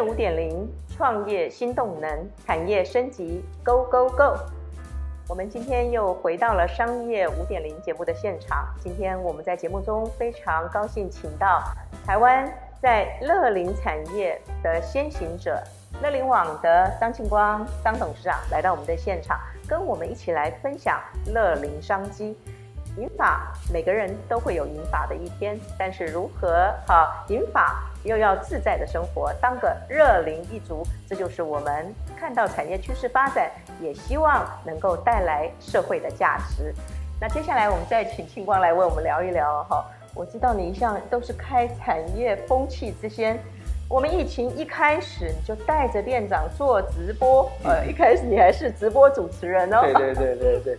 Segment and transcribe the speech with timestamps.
[0.00, 4.36] 五点零，创业新动能，产业升级，Go Go Go！
[5.28, 8.66] 我们今天又回到了商业五点零节目的现场。
[8.80, 11.62] 今天我们在节目中非常高兴，请到
[12.06, 12.50] 台湾
[12.80, 15.62] 在乐龄产业的先行者
[16.02, 22.36] 乐龄网的张庆光张董事长来到我们的现场，跟我们一起来分享乐龄商机。
[22.96, 36.74] 银发，每个人都会有银发的一天，但是如何好银发又要自在的生活，当个乐龄一族，这就是我们看到产业趋势发展，也希望能够带来社会的价值。
[37.20, 39.84] 那接下来我们再请庆光来为我们聊一聊哈。
[40.14, 43.38] 我知道你一向都是开产业风气之先，
[43.88, 49.80] 我们疫情一开始你就带着店长做直播，呃，一开始你还是直播主持人哦。
[49.82, 50.78] 对对对对对。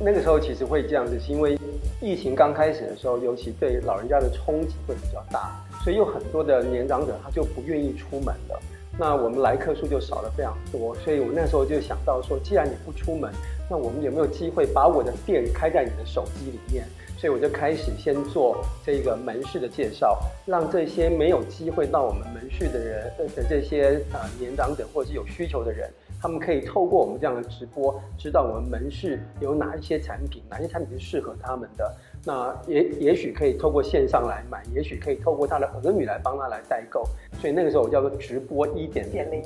[0.00, 1.58] 那个时候其实会这样子，是因为
[2.00, 5.50] 疫情刚开始的时候，尤其对老人家的冲击会比较大，
[5.84, 8.58] 所以有很多的年长者他就不愿意出门了，
[8.98, 13.30] 那我们来客数就少了非常多，所以我那时候就想到说，既然你不出门，
[13.70, 16.86] 那我们有没有机会把我的店开在你的手机里面？
[17.18, 25.88] 所以我就开始先做这个门市的介绍，让这些没有机会到我们门市的人的这些呃年长者或者是有需求的人。
[26.20, 31.94] 他们可以透过我们这样的直播，知道我们门市有哪一些产品，哪些产品是适合他们的。
[32.26, 37.04] 那也也许可以透过线上来买，也许可以透过他的儿女来帮他来代购。
[37.40, 39.42] 所以那个时候我叫做直播一点零。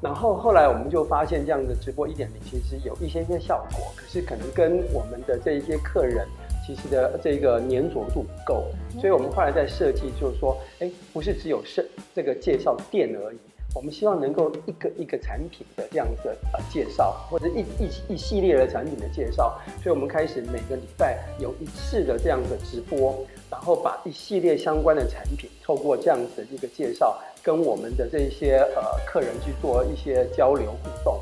[0.00, 6.26] 然后后来我们就发现，这样的直播一点零其实有一些些效果，可是可能跟我们的这一些客人
[6.66, 8.64] 其实的这个粘着度不够。
[8.98, 13.38] 所以我们后来在设计，就是说，哎，不是只有是这个介绍店而已。
[13.76, 23.14] 我们希望能够一个一个产品的这样子呃介绍，或者一一一系列的产品的介绍，所以我们开始每个礼拜有一次的这样的直播，
[23.50, 31.20] 然后把一系列相关的产品透过这样子的一个介绍，跟我们的这些呃客人去做一些交流互动。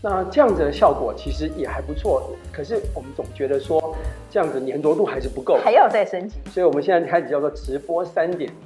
[0.00, 3.96] 那这样子的效果其实也还不错，可是我们总觉得说
[4.30, 6.36] 这样子粘着度还是不够，还要再升级。
[6.52, 8.65] 所以我们现在开始叫做直播三点零。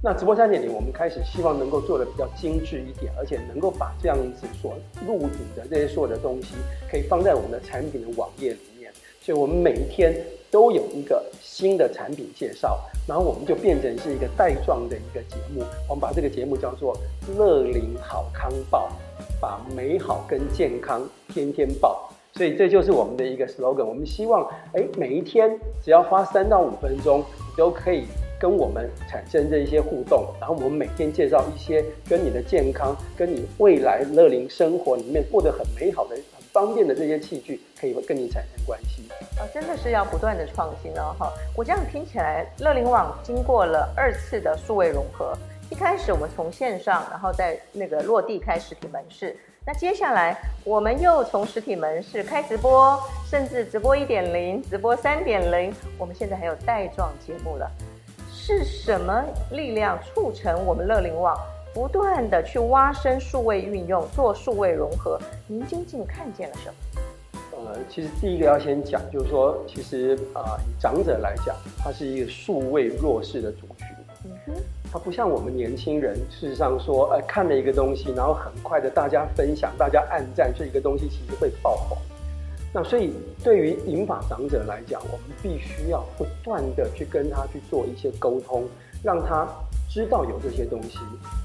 [0.00, 6.54] 那直播三点零，我们开始希望能够做的比较精致一点，而且能够把这样子所录影的这些所有的东西，
[6.88, 8.92] 可以放在我们的产品的网页里面。
[9.20, 10.14] 所以，我们每一天
[10.52, 12.78] 都有一个新的产品介绍，
[13.08, 15.64] 然后我们就变成是一个带状的一个节目。
[15.88, 16.96] 我们把这个节目叫做
[17.36, 18.88] “乐龄好康报”，
[19.42, 22.08] 把美好跟健康天天报。
[22.34, 23.84] 所以，这就是我们的一个 slogan。
[23.84, 28.04] 我们希望，哎，每一天只要花三到五分钟，你都可以。
[28.38, 39.02] 跟我们产生这一些互动，然后我们每天介绍一些跟你的健康、跟你未来乐龄生活里面过得很美好的、很方便的这些器具，可以跟你产生关系。
[39.38, 41.14] 啊，真的是要不断的创新哦！
[41.18, 45.36] 哈，我这样听起来，乐龄网经过了二次的数位融合。
[45.70, 49.36] 一开始我们从线上，然后在那个落地开实体门市。
[49.66, 50.34] 那接下来
[50.64, 52.98] 我们又从实体门市开直播，
[53.28, 57.70] 甚至直播一点零、直播三点零，我们现在还有带状节目了。
[58.48, 61.38] 是什么力量促成我们乐龄网
[61.74, 65.20] 不断的去挖深数位运用，做数位融合？
[65.46, 67.02] 您究竟看见了什么？
[67.52, 73.86] 呃，其实第一个要先讲，就是说，其实啊、呃，以长者来讲，他是一个数位弱势的族群。
[74.24, 74.54] 嗯哼，
[74.90, 81.98] 他不像我们年轻人，事实上说，呃，看了一个东西，然后很快的大家分享，大家暗赞，这一个东西其实会爆红。
[82.78, 83.12] 那所以，
[83.42, 88.68] 对于银发长者来讲，我们必须要不断的去跟他去做一些沟通，
[89.02, 89.48] 让他
[89.90, 90.96] 知道有这些东西。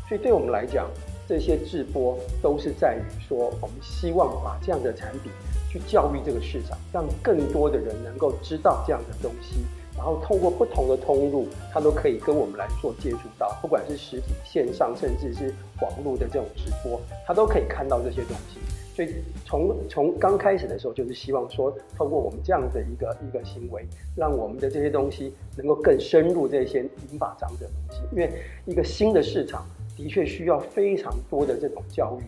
[0.07, 0.87] 所以，对我们来讲，
[1.27, 5.31] 这些直播都是在于说，我们希望把这样的产品
[5.71, 9.55] 去教育这个市场，让更多的人能够知道这样的东西，
[9.97, 15.51] 然后透过不同的通路，他都可以跟我们来做接触到，不管是实体、线上，甚至是
[15.81, 18.59] 网络的这种直播，他都可以看到这些东西。
[18.95, 19.09] 所以
[19.43, 23.83] 从从刚开始的时候，就是希望说，透过我们这样的一个一个行为，
[24.15, 26.81] 让我们的这些东西能够更深入这些
[27.11, 28.03] 银发长者的东西。
[28.11, 28.31] 因为
[28.65, 29.65] 一个新的市场
[29.97, 32.23] 的确需要非常多的这种教育。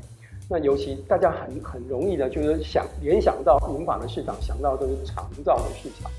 [0.50, 6.10] 那尤其大家很很容易的，就是想联想到银发的市场，想到都是长照的市场，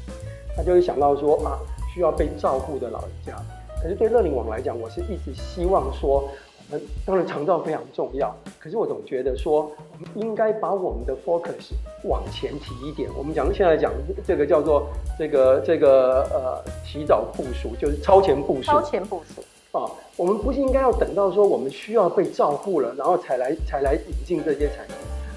[0.57, 1.59] 他就会想到说啊，
[1.93, 3.37] 需要被照顾的老人家。
[3.83, 6.29] 可是对乐龄网来讲，我是一直希望说。
[6.73, 11.73] 嗯，当然长照非常重要，可是我总觉得说，我们应该把我们的 focus
[12.03, 13.09] 往前提一点。
[13.17, 13.93] 我们讲现在讲
[14.27, 18.63] 这个叫做这个这个呃提早部署，就是超前部署。
[18.63, 19.43] 超前部署
[19.79, 24.97] 啊，我们不是应该要等到说我们需要被照顾了，然后才来才来引进这些产品。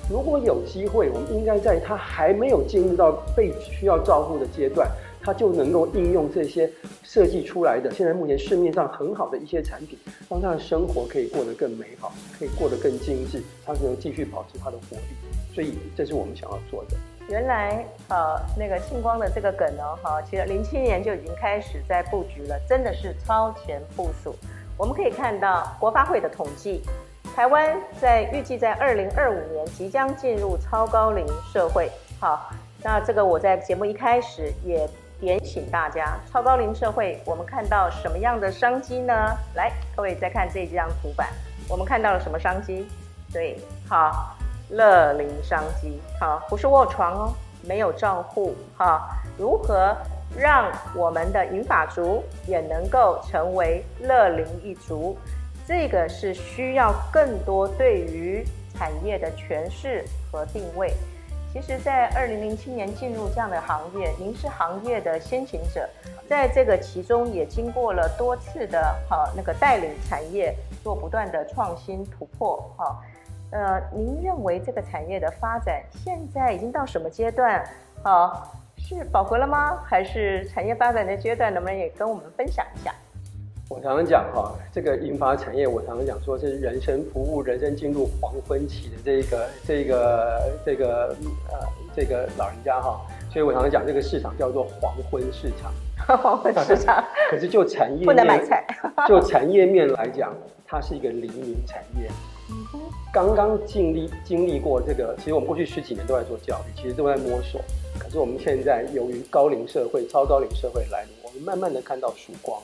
[0.09, 4.89] 如果有机会，我们应该在他还没有进入到被需要照顾的阶段，
[5.21, 6.69] 它就能够应用这些
[7.03, 9.97] 设计出来的现在目前市面上很好的一些产品，
[10.29, 15.03] 让他的生活可以过得更美好，可以过得更精致，他能继续保持他的活力。
[15.53, 16.95] 所以这是我们想要做的。
[17.27, 24.33] 原来，呃，那个庆光的这个梗呢，哈，其实零七年就已经开始在布局了，真的是超前部署。
[24.77, 26.81] 我们可以看到国发会的统计，
[27.35, 31.23] 台湾在预计在二零二五年即将进入超高龄
[31.53, 31.91] 社会。
[32.19, 32.51] 好，
[32.81, 34.89] 那这个我在节目一开始也
[35.19, 39.13] 点醒大家，超高龄社会，我们看到什么样的商机呢？
[39.55, 41.29] 来，各位再看这张图板，
[41.67, 42.87] 我们看到了什么商机？
[43.31, 43.57] 对，
[43.87, 44.35] 好。
[44.71, 47.33] 乐龄商机，好，不是卧床哦，
[47.63, 49.01] 没有照护，哈，
[49.35, 49.97] 如何
[50.37, 55.17] 让我们的银发族也能够成为乐龄一族？
[55.65, 58.45] 这个是需要更多对于
[58.75, 60.93] 产业的诠释和定位。
[61.51, 65.89] 其实，在二零零七年进入这样的行业，您是行业的先行者，
[66.27, 73.01] 在这个其中也经过了多次的哈那个带领产业做不断的创新突破，哈。
[73.51, 77.67] 呃，您认为这个产业的发展现在已经到什么阶段？
[78.03, 78.47] 啊，
[78.77, 79.81] 是饱和了吗？
[79.83, 81.51] 还是产业发展的阶段？
[81.51, 82.93] 能不能也跟我们分享一下？
[83.69, 91.15] 我常常讲哈，这个银发产业，我常常讲说是人生服务，人生进入黄昏期的这一个这个这个
[91.51, 92.99] 呃这个老人家哈，
[93.31, 95.71] 所以我常常讲这个市场叫做黄昏市场。
[96.17, 97.05] 黄昏市场。
[97.29, 98.65] 可是就产业不能买菜。
[99.07, 102.09] 就产业面来讲，它是一个黎明产业。
[103.13, 107.61] 刚刚经历经历过这个，其实我们过去十几年都在做教育，其实都在摸索。
[107.99, 112.59] 可是我们现在由于高龄社会、超高龄社会来临，我们慢慢的看到曙光。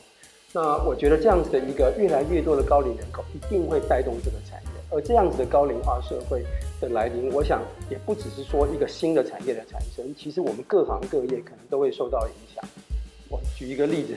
[0.55, 4.69] 那我觉得这样子的一个越来越多的高龄人口，一定会带动这个产业。
[4.89, 6.45] 而这样子的高龄化社会
[6.79, 12.63] 的来临，我想也不只是说一个新的产业的产生，其实我们各行各业可能都会受到影响。
[13.27, 14.15] 我举一个例子，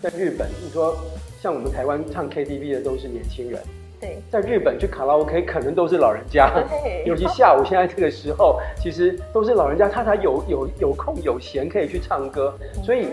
[0.00, 0.96] 在日本，你说
[1.42, 3.60] 像我们台湾唱 KTV 的都是年轻人。
[4.00, 6.64] 对，在日本去卡拉 OK 可能都是老人家，
[7.04, 12.56] 尤其下午现在这个时候，其实都是老人家，他才有有有空有闲可以去唱歌。
[12.84, 13.08] 所以，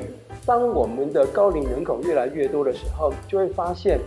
[0.47, 3.99] 当我们的高龄人口越来越多的时候，就会发现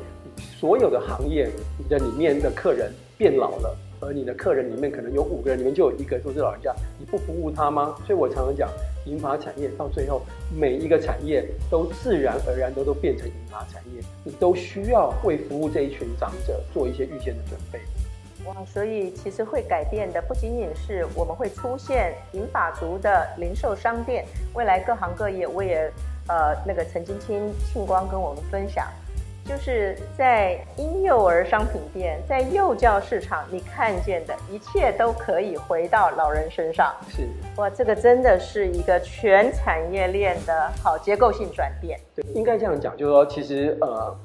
[0.58, 1.46] 所有的行业，
[1.78, 7.94] 你的里面的客人变老了，而你的客人里面可能有五个人里面就有一个都是老人家，你不服务他吗？
[8.06, 8.70] 所以我常常讲。
[9.06, 10.20] 银发产业到最后，
[10.54, 17.81] 每一个产业都自然而然都都变成银发产业，你都需要为服务这一群长者做一些预先的准备。
[18.46, 25.90] 哇，所以其实会改变的不仅仅是我们会出现银发族的零售商店，未来各行各业，我也
[26.28, 28.87] 呃那个曾经听庆光跟我们分享。
[29.46, 36.94] 就是在婴幼儿商品店，在幼教市场，你看见的一切都可以回到老人身上。
[37.08, 37.26] 是
[37.56, 41.99] 哇，这个真的是一个全产业链的好结构性转变。
[42.14, 44.16] 对，应该这样讲，就是说，其实呃，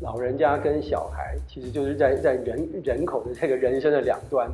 [0.00, 4.48] 老人家跟小孩，其实就是在在人人口的这个人生的两端。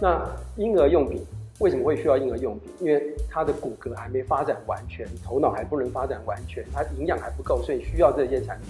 [0.00, 1.26] 那婴儿用品
[1.60, 2.70] 为什么会需要婴儿用品？
[2.80, 8.68] 因为他的骨骼还没发展完全，头脑还不能发展完全，他营养还不够，所以需要这些产品。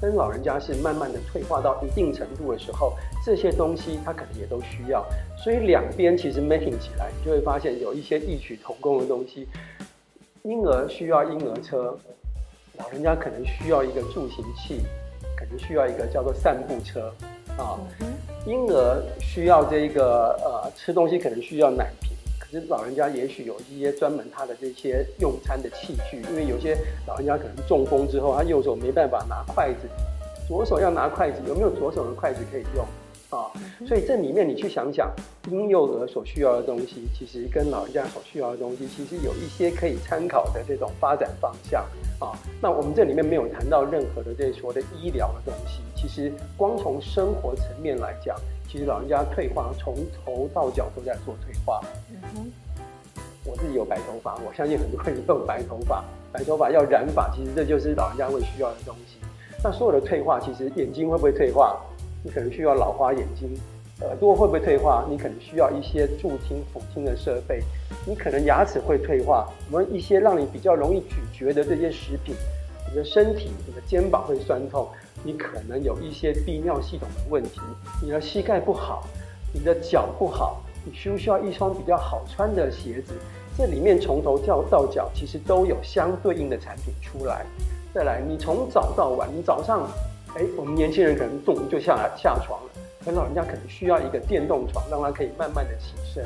[0.00, 5.04] 跟老人家是慢慢的退化到一定程度的时候，这些东西他可能也都需要，
[5.36, 9.46] 所以两边其实 making 起来，你就会发现有一些异曲同工的东西。
[10.42, 11.94] 婴儿需要婴儿车，
[12.78, 14.80] 老人家可能需要一个助行器，
[15.36, 17.12] 可能需要一个叫做散步车
[17.58, 17.76] 啊。
[18.46, 22.09] 婴儿需要这个呃吃东西，可能需要奶瓶。
[22.50, 26.76] 其实老人家也许有一些专门他的这些用餐的器具，因为有些
[27.06, 29.88] 老人家可能中风之后，他右手没办法拿筷子，
[30.48, 32.84] 左手要拿筷子，有没有左手的筷子可以用
[33.30, 33.46] 啊？
[33.86, 35.14] 所以这里面你去想想，
[35.48, 41.84] 婴幼儿所需要的东西，其实跟老人家所需要的东西，其实有一些可以参考的这种发展方向
[42.18, 42.36] 啊。
[42.60, 48.36] 那我们这里面没有谈到任何的这所谓的医疗的东西，其实光从生活层面来讲。
[48.70, 51.80] 其实老人家退化，从头到脚都在做退化。
[52.08, 52.52] 嗯哼，
[53.44, 56.04] 我自己有白头发，我相信很多人都有白头发。
[56.30, 59.16] 白头发要染发，其实这就是老人家会需要的东西。
[59.64, 61.80] 那所有的退化，其实眼睛会不会退化？
[62.22, 63.50] 你可能需要老花眼睛。
[64.02, 65.04] 耳朵会不会退化？
[65.10, 67.60] 你可能需要一些助听、辅听的设备。
[68.06, 72.36] 你可能牙齿会退化，我们一些让你比较容易咀嚼的这些食品。
[72.90, 74.88] 你的身体，你的肩膀会酸痛。
[75.22, 77.60] 你可能有一些泌尿系统的问题，
[78.02, 79.04] 你的膝盖不好，
[79.52, 83.12] 你的脚不好，你需不需要一双比较好穿的鞋子？
[83.56, 87.44] 这里面从头到到脚，其实都有相对应的产品出来。
[87.92, 89.86] 再来，你从早到晚，你早上，
[90.34, 92.70] 哎，我们年轻人可能动就下来下床了，
[93.04, 96.24] 而老人家可能需要一个电动床，让他可以慢慢的起身。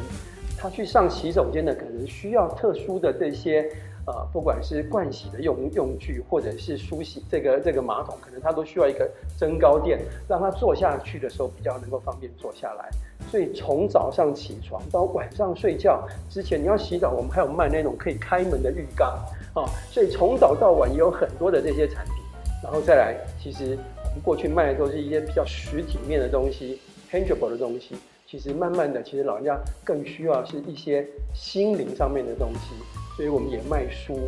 [0.65, 3.71] 他去上洗手间的可能需要特殊的这些
[4.07, 9.07] 呃，不管是盥洗的用用具，或者是梳洗这个这个马桶，可能他都需要一个
[9.37, 12.89] 增高垫，让他坐下去的时候比较能够方便坐下来。
[13.31, 19.09] 所以从早上起床到晚上睡觉之前，你要洗澡，我们还有卖那种可以开门的浴缸
[19.53, 19.69] 啊。
[19.91, 22.15] 所以从早到晚也有很多的这些产品，
[22.63, 26.81] 然后再来，其实我们过去卖的都是一些比较实体面的东西
[27.11, 27.97] ，tangible 的东西。
[28.37, 32.75] 其实慢慢的，其实老人家更需要是一些心灵上面的东西，
[33.17, 34.19] 所以我们也卖书。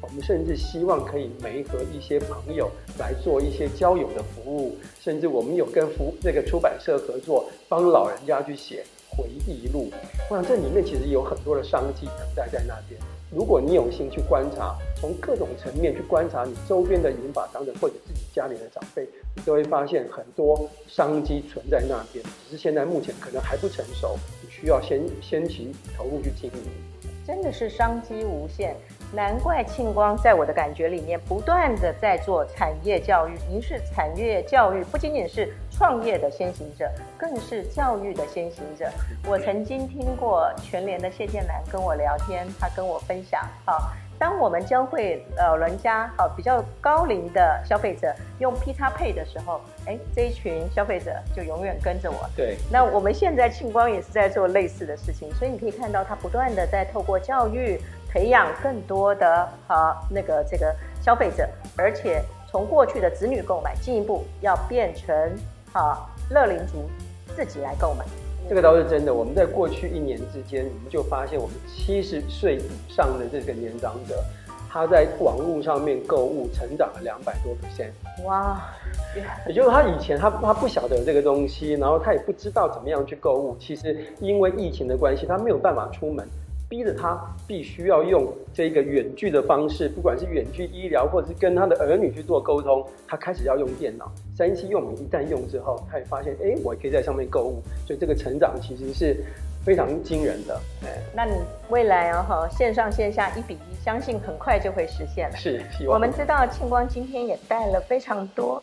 [0.00, 9.92] 我们甚至希望可以媒合一些朋友来做一些交友的服务，甚至我们有跟服那个出版社合作，帮老人家去写回忆录。
[10.30, 12.98] 我想这里面其实有很多的商机等待在那边。
[13.32, 19.08] 如果你有心去观察，从各种层面去观察你周边的银发长者或者自己家里的长辈。
[19.36, 26.70] 你就会发现很多商机存在那边，只是现在目前可能还不成熟，你需要先先行投入去经营。
[27.24, 28.74] 真的是商机无限，
[29.12, 33.32] 难怪庆光在我的感觉里面不断的在做产业教育。
[33.48, 36.88] 您是产业教育，不仅仅是创业的先行者，
[37.18, 38.88] 更是教育的先行者。
[39.26, 43.90] 我曾经听过全联的谢建南跟我聊天，他跟我分享，好。
[44.16, 52.28] 当我们教会老人家好比较高龄的消费者用 P 叉 Pay 的时候，哎，这一群消费者就永远跟着我。
[52.36, 52.58] 对。
[52.70, 57.80] 那我们现在庆光也是在做类似的事情，所以你可以看到他不断的在透过教育
[58.12, 65.14] 培养更多的好那个这个消费者，而且从过去的子女购买进一步要变成
[65.72, 66.90] 好乐龄族
[67.36, 68.04] 自己来购买。
[68.48, 69.14] 这个倒是真的。
[69.14, 74.20] 我们在过去一年之间，我们就发现，我们七十岁以上的这个年长者，
[74.68, 77.92] 他在网络上面购物成长了两百多 percent。
[78.24, 78.60] 哇！
[79.46, 83.56] 也就是他以前他他不晓得有这个东西，然后他也不知道怎么样去购物。
[83.60, 86.26] 其实因为疫情的关系，他没有办法出门。
[86.70, 94.10] 逼着他必须要用这个远距的方式，不管是远距医疗，或者是跟他的儿女去做沟通，他开始要用电脑。
[94.36, 99.16] 三 C 用品一旦用之后，他也发现，哎，我也可以在上面购物，所以这个成长其实是
[99.64, 100.60] 非常惊人的。
[100.84, 101.32] 哎，那你
[101.70, 105.36] 未来啊，哈，线上线下一比一，相信很快就会实现了。
[105.36, 105.94] 是，希望。
[105.94, 108.62] 我们知道庆光今天也带了非常多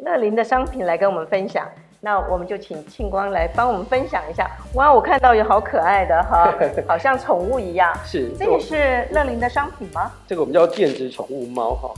[0.00, 1.66] 乐林的商品来跟我们分享。
[2.04, 4.46] 那我们就请庆光来帮我们分享一下。
[4.74, 6.52] 哇，我看到有好可爱的哈，
[6.86, 7.90] 好像宠物一样。
[8.04, 10.12] 是，这个是乐龄的商品吗？
[10.26, 11.90] 这个我们叫电子宠物猫哈。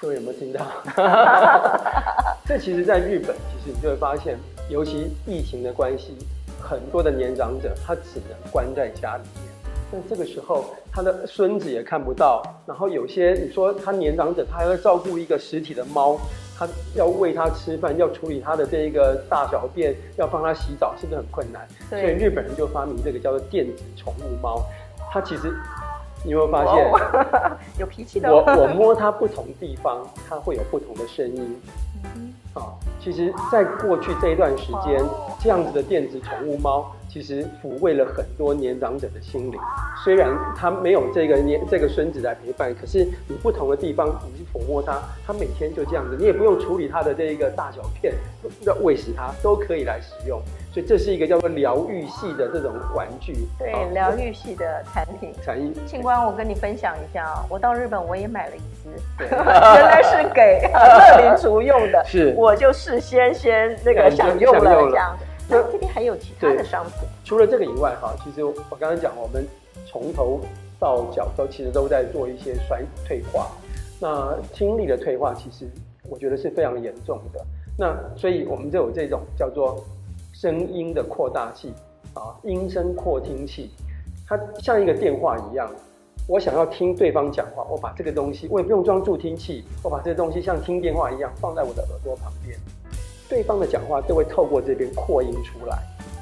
[0.00, 0.64] 各位有没有听到？
[2.46, 4.38] 这其实，在日本，其实你就会发现，
[4.68, 6.16] 尤其疫情的关系，
[6.62, 9.49] 很多的年长者他只能关在家里面。
[9.92, 12.42] 那这个时候，他的孙子也看不到。
[12.66, 16.18] 然后有些你说他年长者，他还要照顾一个实体的猫。
[16.58, 21.66] 他要喂他吃饭，要处理他的这一个大小便，要帮他洗澡，是不是很困难？
[21.88, 22.02] 对。
[22.02, 24.62] 所以日本人就发明这个叫做电子宠物猫。
[25.10, 25.50] 它其实，
[26.22, 26.92] 你有没有发现？
[26.92, 28.28] 哦、有脾气的。
[28.32, 31.60] 我我摸它不同地方，它会有不同的声音。
[32.04, 32.34] 嗯。
[32.52, 36.94] 啊，其实，在过去这一段时间，哦、这样子的电子宠物猫。
[37.12, 39.58] 其实抚慰了很多年长者的心灵，
[40.04, 48.14] 虽然他没有这个年这个孙子来陪伴，可是你不同的地方，你去抚摸他，他每天就这样子，你也不用处理他的这一个大小片，
[48.64, 50.40] 要喂食他都可以来使用，
[50.72, 53.34] 所以这是一个叫做疗愈系的这种玩具。
[53.58, 55.32] 对，疗愈系的产品。
[55.42, 55.74] 产品。
[55.88, 58.90] 庆官，我跟你分享一下，我到日本我也买了一只，
[59.28, 65.18] 原来是给乐龄族用的， 是，我就事先先那个享用了这样。
[65.50, 69.44] 那这边还有其他的商品，除了这个以外，哈，其实我刚刚讲，我们
[69.86, 70.40] 从头
[70.78, 73.50] 到脚都其实都在做一些衰退化。
[74.00, 75.68] 那听力的退化，其实
[76.08, 77.44] 我觉得是非常严重的。
[77.76, 79.84] 那所以我们就有这种叫做
[80.32, 81.72] 声音的扩大器
[82.14, 83.70] 啊，音声扩听器，
[84.26, 85.68] 它像一个电话一样。
[86.28, 92.56] 我想要听对方讲话，我把这个东西，我也不用装助听器，我把这个东西像听电话一样放在我的耳朵旁边。
[93.30, 95.78] 对方的讲话都会透过这边扩音出来，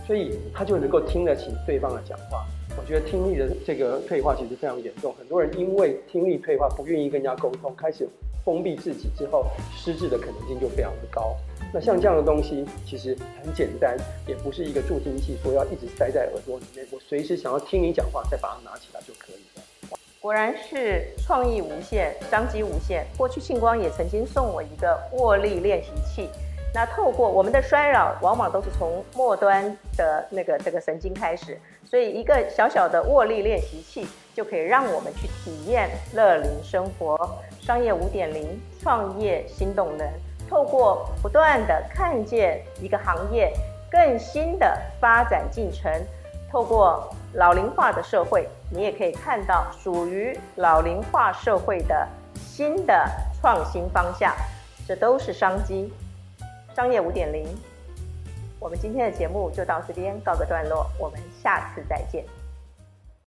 [0.07, 2.45] 所以他就能够听得起对方的讲话。
[2.77, 8.07] 我觉得听力的这个退化其实非常严重，很多人因为听力退化，不愿意跟人家沟通，开始
[8.45, 11.35] 封闭自己之后，失智的可能性就非常的高。
[11.73, 13.97] 那像这样的东西其实很简单，
[14.27, 19.99] 也不是一个助听器，说要一直塞在耳朵里面，我随时想要听你讲话，再把它拿起来就可以了。
[20.21, 23.07] 果然是创意无限，商机无限。
[23.17, 26.29] 过去庆光也曾经送我一个握力练习器。
[26.75, 37.19] 那透过我们的衰老，往往都是从末端的那个这个神经开始，所以一个小小的握力练习器就可以让我们去体验乐龄生活。
[37.61, 40.07] 商业五点零，创业新动能，
[40.49, 43.53] 透过不断的看见一个行业
[43.91, 45.91] 更新的发展进程，
[46.53, 52.07] 透过老龄化的社会，你也可以看到属于老龄化社会的
[52.37, 53.11] 新的
[53.41, 54.33] 创新方向，
[54.87, 55.93] 这都是商机。
[56.79, 57.45] 商业五点零，
[58.61, 62.25] 我们今天的节目就到这边告个段落，我们下次再见。